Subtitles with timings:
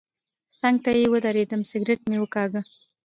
[0.59, 2.61] څنګ ته یې ودرېدم سګرټ مې ولګاوه.